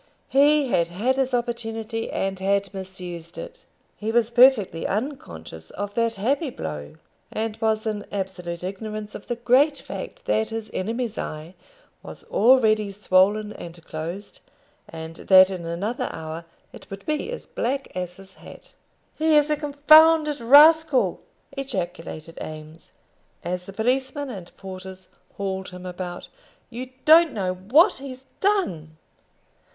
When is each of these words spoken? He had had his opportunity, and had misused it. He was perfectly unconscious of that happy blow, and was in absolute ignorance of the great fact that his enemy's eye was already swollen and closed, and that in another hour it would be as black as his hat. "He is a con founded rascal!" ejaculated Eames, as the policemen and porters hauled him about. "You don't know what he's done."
He 0.29 0.69
had 0.69 0.87
had 0.87 1.15
his 1.17 1.31
opportunity, 1.31 2.09
and 2.09 2.39
had 2.39 2.73
misused 2.73 3.37
it. 3.37 3.63
He 3.95 4.11
was 4.11 4.31
perfectly 4.31 4.87
unconscious 4.87 5.69
of 5.69 5.93
that 5.93 6.15
happy 6.15 6.49
blow, 6.49 6.95
and 7.31 7.55
was 7.61 7.85
in 7.85 8.07
absolute 8.11 8.63
ignorance 8.63 9.13
of 9.13 9.27
the 9.27 9.35
great 9.35 9.77
fact 9.77 10.25
that 10.25 10.49
his 10.49 10.71
enemy's 10.73 11.19
eye 11.19 11.53
was 12.01 12.23
already 12.31 12.91
swollen 12.91 13.53
and 13.53 13.85
closed, 13.85 14.39
and 14.89 15.17
that 15.17 15.51
in 15.51 15.67
another 15.67 16.09
hour 16.11 16.45
it 16.73 16.89
would 16.89 17.05
be 17.05 17.29
as 17.31 17.45
black 17.45 17.95
as 17.95 18.17
his 18.17 18.33
hat. 18.33 18.73
"He 19.13 19.35
is 19.37 19.51
a 19.51 19.55
con 19.55 19.73
founded 19.85 20.39
rascal!" 20.41 21.19
ejaculated 21.51 22.39
Eames, 22.43 22.93
as 23.43 23.67
the 23.67 23.73
policemen 23.73 24.31
and 24.31 24.51
porters 24.57 25.09
hauled 25.37 25.69
him 25.69 25.85
about. 25.85 26.27
"You 26.71 26.89
don't 27.05 27.33
know 27.33 27.53
what 27.53 27.97
he's 27.97 28.25
done." 28.39 28.97